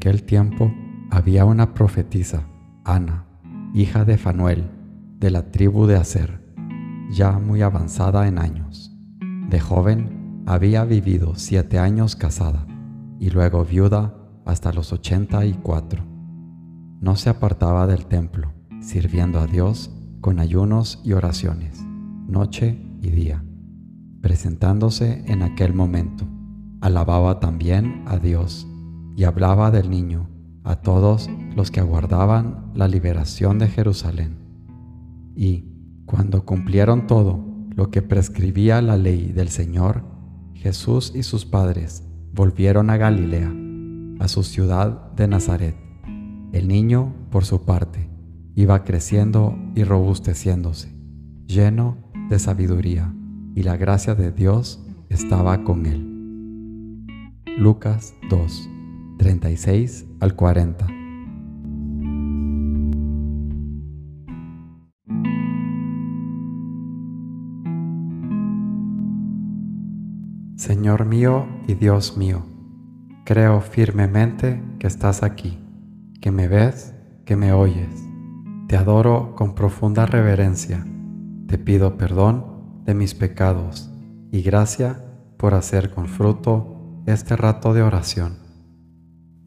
aquel 0.00 0.22
tiempo 0.22 0.72
había 1.10 1.44
una 1.44 1.74
profetisa, 1.74 2.48
Ana, 2.86 3.26
hija 3.74 4.06
de 4.06 4.16
Fanuel, 4.16 4.70
de 5.18 5.30
la 5.30 5.50
tribu 5.50 5.84
de 5.84 5.96
Aser, 5.96 6.40
ya 7.10 7.38
muy 7.38 7.60
avanzada 7.60 8.26
en 8.26 8.38
años. 8.38 8.96
De 9.50 9.60
joven 9.60 10.42
había 10.46 10.86
vivido 10.86 11.34
siete 11.34 11.78
años 11.78 12.16
casada 12.16 12.66
y 13.18 13.28
luego 13.28 13.62
viuda 13.66 14.16
hasta 14.46 14.72
los 14.72 14.90
ochenta 14.94 15.44
y 15.44 15.52
cuatro. 15.52 16.02
No 17.02 17.14
se 17.16 17.28
apartaba 17.28 17.86
del 17.86 18.06
templo, 18.06 18.54
sirviendo 18.80 19.38
a 19.38 19.46
Dios 19.46 19.94
con 20.22 20.38
ayunos 20.38 21.02
y 21.04 21.12
oraciones, 21.12 21.84
noche 22.26 22.82
y 23.02 23.10
día, 23.10 23.44
presentándose 24.22 25.24
en 25.26 25.42
aquel 25.42 25.74
momento. 25.74 26.26
Alababa 26.80 27.38
también 27.38 28.02
a 28.06 28.16
Dios 28.16 28.66
y 29.16 29.24
hablaba 29.24 29.70
del 29.70 29.90
niño 29.90 30.28
a 30.64 30.76
todos 30.76 31.28
los 31.56 31.70
que 31.70 31.80
aguardaban 31.80 32.70
la 32.74 32.88
liberación 32.88 33.58
de 33.58 33.68
Jerusalén. 33.68 34.36
Y, 35.34 35.64
cuando 36.06 36.44
cumplieron 36.44 37.06
todo 37.06 37.44
lo 37.74 37.90
que 37.90 38.02
prescribía 38.02 38.82
la 38.82 38.96
ley 38.96 39.32
del 39.32 39.48
Señor, 39.48 40.04
Jesús 40.54 41.12
y 41.14 41.22
sus 41.22 41.46
padres 41.46 42.04
volvieron 42.32 42.90
a 42.90 42.96
Galilea, 42.96 43.52
a 44.18 44.28
su 44.28 44.42
ciudad 44.42 45.12
de 45.12 45.28
Nazaret. 45.28 45.76
El 46.52 46.68
niño, 46.68 47.14
por 47.30 47.44
su 47.44 47.64
parte, 47.64 48.10
iba 48.54 48.82
creciendo 48.84 49.56
y 49.74 49.84
robusteciéndose, 49.84 50.92
lleno 51.46 51.96
de 52.28 52.38
sabiduría, 52.38 53.14
y 53.54 53.62
la 53.62 53.76
gracia 53.76 54.14
de 54.14 54.32
Dios 54.32 54.84
estaba 55.08 55.64
con 55.64 55.86
él. 55.86 56.06
Lucas 57.56 58.14
2, 58.28 58.70
36 59.20 60.06
al 60.20 60.34
40. 60.34 60.86
Señor 70.56 71.04
mío 71.04 71.46
y 71.68 71.74
Dios 71.74 72.16
mío, 72.16 72.46
creo 73.26 73.60
firmemente 73.60 74.62
que 74.78 74.86
estás 74.86 75.22
aquí, 75.22 75.58
que 76.22 76.30
me 76.30 76.48
ves, 76.48 76.94
que 77.26 77.36
me 77.36 77.52
oyes. 77.52 78.02
Te 78.68 78.78
adoro 78.78 79.34
con 79.36 79.54
profunda 79.54 80.06
reverencia. 80.06 80.86
Te 81.46 81.58
pido 81.58 81.98
perdón 81.98 82.82
de 82.86 82.94
mis 82.94 83.14
pecados 83.14 83.90
y 84.32 84.40
gracia 84.40 85.04
por 85.36 85.52
hacer 85.52 85.90
con 85.90 86.06
fruto 86.06 87.02
este 87.04 87.36
rato 87.36 87.74
de 87.74 87.82
oración. 87.82 88.49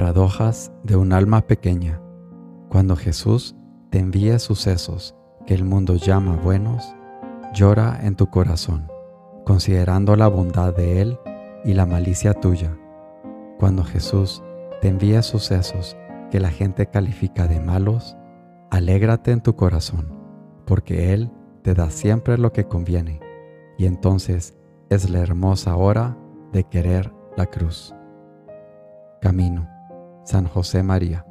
Paradojas 0.00 0.72
de 0.82 0.96
un 0.96 1.12
alma 1.12 1.42
pequeña. 1.42 2.00
Cuando 2.70 2.96
Jesús 2.96 3.54
te 3.90 3.98
envía 3.98 4.38
sucesos 4.38 5.14
que 5.46 5.52
el 5.52 5.62
mundo 5.62 5.96
llama 5.96 6.36
buenos, 6.36 6.96
llora 7.52 8.00
en 8.02 8.16
tu 8.16 8.30
corazón, 8.30 8.90
considerando 9.44 10.16
la 10.16 10.26
bondad 10.26 10.74
de 10.74 11.02
Él 11.02 11.18
y 11.66 11.74
la 11.74 11.84
malicia 11.84 12.32
tuya. 12.32 12.74
Cuando 13.58 13.84
Jesús 13.84 14.42
te 14.80 14.88
envía 14.88 15.20
sucesos 15.20 15.98
que 16.30 16.40
la 16.40 16.48
gente 16.48 16.86
califica 16.86 17.46
de 17.46 17.60
malos, 17.60 18.16
alégrate 18.70 19.32
en 19.32 19.42
tu 19.42 19.54
corazón, 19.54 20.14
porque 20.64 21.12
Él 21.12 21.30
te 21.60 21.74
da 21.74 21.90
siempre 21.90 22.38
lo 22.38 22.54
que 22.54 22.64
conviene, 22.64 23.20
y 23.76 23.84
entonces 23.84 24.56
es 24.88 25.10
la 25.10 25.18
hermosa 25.18 25.76
hora 25.76 26.16
de 26.54 26.64
querer 26.64 27.12
la 27.36 27.44
cruz. 27.44 27.94
Camino. 29.20 29.69
San 30.30 30.46
José 30.46 30.84
María. 30.84 31.26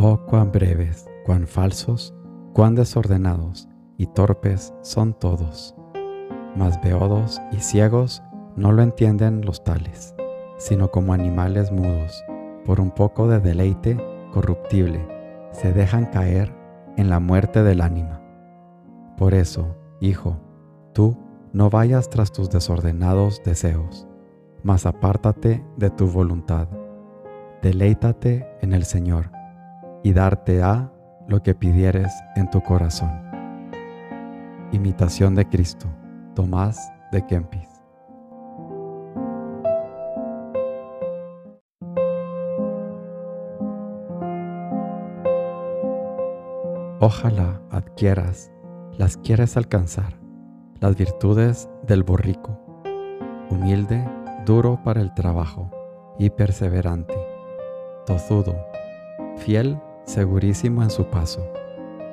Oh, 0.00 0.18
cuán 0.26 0.50
breves, 0.50 1.06
cuán 1.24 1.46
falsos, 1.46 2.12
cuán 2.54 2.74
desordenados 2.74 3.68
y 3.98 4.06
torpes 4.08 4.74
son 4.82 5.16
todos. 5.16 5.76
Mas 6.56 6.82
beodos 6.82 7.40
y 7.52 7.60
ciegos 7.60 8.20
no 8.56 8.72
lo 8.72 8.82
entienden 8.82 9.42
los 9.46 9.62
tales, 9.62 10.12
sino 10.56 10.90
como 10.90 11.12
animales 11.12 11.70
mudos, 11.70 12.24
por 12.64 12.80
un 12.80 12.90
poco 12.90 13.28
de 13.28 13.38
deleite 13.38 13.96
corruptible, 14.32 15.06
se 15.52 15.72
dejan 15.72 16.06
caer 16.06 16.52
en 16.96 17.08
la 17.08 17.20
muerte 17.20 17.62
del 17.62 17.80
ánima. 17.80 18.27
Por 19.18 19.34
eso, 19.34 19.76
hijo, 20.00 20.38
tú 20.94 21.18
no 21.52 21.70
vayas 21.70 22.08
tras 22.08 22.30
tus 22.32 22.48
desordenados 22.50 23.42
deseos, 23.44 24.06
mas 24.62 24.86
apártate 24.86 25.64
de 25.76 25.90
tu 25.90 26.06
voluntad. 26.06 26.68
Deleítate 27.60 28.46
en 28.60 28.72
el 28.72 28.84
Señor, 28.84 29.32
y 30.02 30.12
darte 30.12 30.62
a 30.62 30.92
lo 31.26 31.42
que 31.42 31.54
pidieres 31.54 32.12
en 32.36 32.48
tu 32.50 32.62
corazón. 32.62 33.10
Imitación 34.72 35.34
de 35.34 35.48
Cristo, 35.48 35.86
Tomás 36.34 36.92
de 37.10 37.26
Kempis. 37.26 37.68
Ojalá 47.00 47.60
adquieras 47.70 48.50
las 48.98 49.16
quieres 49.16 49.56
alcanzar, 49.56 50.18
las 50.80 50.96
virtudes 50.96 51.70
del 51.86 52.02
borrico, 52.02 52.60
humilde, 53.48 54.04
duro 54.44 54.80
para 54.82 55.00
el 55.00 55.14
trabajo 55.14 55.70
y 56.18 56.30
perseverante, 56.30 57.14
tozudo, 58.06 58.56
fiel, 59.36 59.80
segurísimo 60.04 60.82
en 60.82 60.90
su 60.90 61.04
paso, 61.04 61.48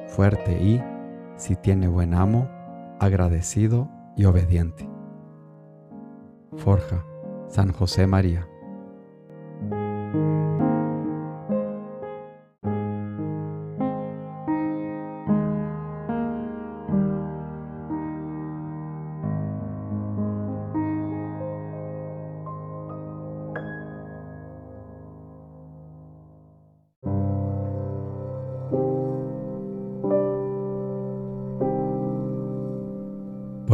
fuerte 0.09 0.61
y, 0.61 0.79
si 1.37 1.55
tiene 1.55 1.87
buen 1.87 2.13
amo, 2.13 2.47
agradecido 2.99 3.89
y 4.15 4.25
obediente. 4.25 4.87
Forja, 6.55 7.03
San 7.47 7.71
José 7.71 8.05
María. 8.05 8.47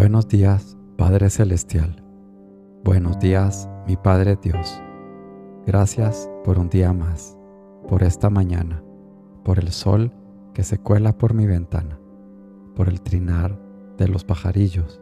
Buenos 0.01 0.27
días, 0.27 0.79
Padre 0.97 1.29
Celestial. 1.29 2.03
Buenos 2.83 3.19
días, 3.19 3.69
mi 3.85 3.97
Padre 3.97 4.35
Dios. 4.35 4.81
Gracias 5.67 6.27
por 6.43 6.57
un 6.57 6.69
día 6.69 6.91
más, 6.91 7.37
por 7.87 8.01
esta 8.01 8.31
mañana, 8.31 8.83
por 9.43 9.59
el 9.59 9.71
sol 9.71 10.11
que 10.55 10.63
se 10.63 10.79
cuela 10.79 11.15
por 11.15 11.35
mi 11.35 11.45
ventana, 11.45 11.99
por 12.75 12.89
el 12.89 12.99
trinar 13.01 13.61
de 13.99 14.07
los 14.07 14.23
pajarillos, 14.23 14.99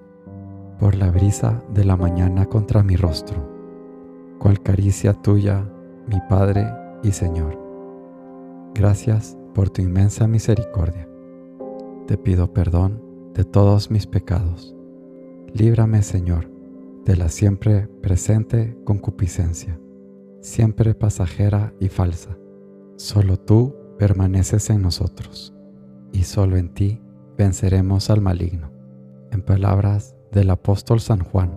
por 0.78 0.96
la 0.96 1.10
brisa 1.12 1.64
de 1.74 1.86
la 1.86 1.96
mañana 1.96 2.48
contra 2.48 2.84
mi 2.84 2.98
rostro. 2.98 3.50
Cual 4.38 4.62
caricia 4.62 5.14
tuya, 5.14 5.66
mi 6.10 6.20
Padre 6.28 6.68
y 7.04 7.14
Señor. 7.14 7.58
Gracias 8.76 9.38
por 9.54 9.70
tu 9.70 9.82
inmensa 9.82 10.28
misericordia. 10.28 11.08
Te 12.06 12.18
pido 12.18 12.52
perdón 12.52 13.02
de 13.34 13.46
todos 13.46 13.90
mis 13.90 14.06
pecados 14.06 14.76
Líbrame, 15.54 16.04
Señor, 16.04 16.50
de 17.06 17.16
la 17.16 17.30
siempre 17.30 17.88
presente 18.02 18.78
concupiscencia, 18.86 19.80
siempre 20.42 20.94
pasajera 20.94 21.74
y 21.80 21.90
falsa. 21.90 22.38
Solo 22.98 23.38
tú 23.38 23.76
permaneces 23.98 24.70
en 24.70 24.82
nosotros. 24.82 25.54
y 26.12 26.24
solo 26.24 26.58
en 26.58 26.74
ti 26.74 27.02
venceremos 27.38 28.10
al 28.10 28.20
maligno. 28.20 28.72
En 29.32 29.44
palabras 29.44 30.16
del 30.32 30.50
apóstol 30.50 31.00
San 31.00 31.20
Juan, 31.20 31.52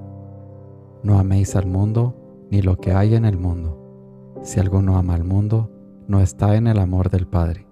no 1.03 1.19
améis 1.19 1.57
al 1.57 1.67
mundo 1.67 2.15
ni 2.51 2.61
lo 2.61 2.77
que 2.77 2.93
hay 2.93 3.15
en 3.15 3.25
el 3.25 3.39
mundo. 3.39 4.37
Si 4.43 4.61
alguno 4.61 4.99
ama 4.99 5.15
al 5.15 5.25
mundo, 5.25 5.71
no 6.07 6.21
está 6.21 6.55
en 6.57 6.67
el 6.67 6.79
amor 6.79 7.09
del 7.09 7.27
Padre, 7.27 7.67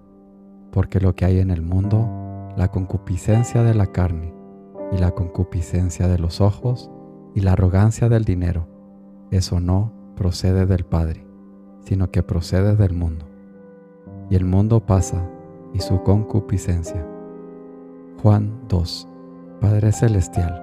porque 0.71 0.99
lo 0.99 1.15
que 1.15 1.25
hay 1.25 1.39
en 1.39 1.51
el 1.51 1.61
mundo, 1.61 2.09
la 2.57 2.69
concupiscencia 2.69 3.61
de 3.61 3.75
la 3.75 3.87
carne, 3.87 4.33
y 4.91 4.97
la 4.97 5.11
concupiscencia 5.11 6.07
de 6.07 6.19
los 6.19 6.41
ojos, 6.41 6.91
y 7.33 7.41
la 7.41 7.53
arrogancia 7.53 8.09
del 8.09 8.25
dinero, 8.25 8.67
eso 9.31 9.59
no 9.59 9.93
procede 10.15 10.65
del 10.65 10.83
Padre, 10.83 11.25
sino 11.85 12.11
que 12.11 12.23
procede 12.23 12.75
del 12.75 12.93
mundo. 12.93 13.25
Y 14.29 14.35
el 14.35 14.45
mundo 14.45 14.85
pasa, 14.85 15.29
y 15.73 15.79
su 15.79 16.03
concupiscencia. 16.03 17.07
Juan 18.21 18.67
2. 18.67 19.07
Padre 19.61 19.91
Celestial, 19.91 20.61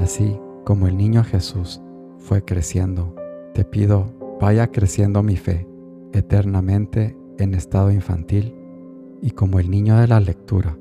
así 0.00 0.38
como 0.64 0.86
el 0.86 0.96
niño 0.96 1.24
Jesús 1.24 1.80
fue 2.18 2.44
creciendo, 2.44 3.14
te 3.54 3.64
pido 3.64 4.12
vaya 4.40 4.66
creciendo 4.72 5.22
mi 5.22 5.36
fe 5.36 5.68
eternamente 6.12 7.16
en 7.38 7.54
estado 7.54 7.92
infantil 7.92 8.54
y 9.20 9.30
como 9.30 9.60
el 9.60 9.70
niño 9.70 9.98
de 9.98 10.08
la 10.08 10.18
lectura 10.18 10.76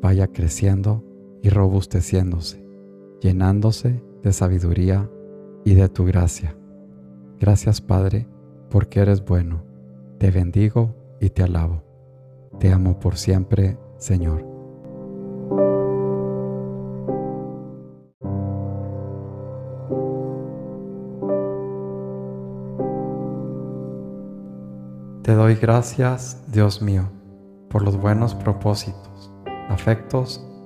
vaya 0.00 0.28
creciendo 0.28 1.04
y 1.46 1.48
robusteciéndose, 1.48 2.60
llenándose 3.20 4.02
de 4.24 4.32
sabiduría 4.32 5.08
y 5.64 5.74
de 5.74 5.88
tu 5.88 6.04
gracia. 6.04 6.56
Gracias 7.38 7.80
Padre, 7.80 8.26
porque 8.68 8.98
eres 8.98 9.24
bueno. 9.24 9.62
Te 10.18 10.32
bendigo 10.32 10.96
y 11.20 11.30
te 11.30 11.44
alabo. 11.44 11.84
Te 12.58 12.72
amo 12.72 12.98
por 12.98 13.16
siempre, 13.16 13.78
Señor. 13.96 14.44
Te 25.22 25.32
doy 25.32 25.54
gracias, 25.54 26.42
Dios 26.50 26.82
mío, 26.82 27.08
por 27.70 27.82
los 27.82 27.96
buenos 27.96 28.34
propósitos, 28.34 29.32
afectos 29.68 30.44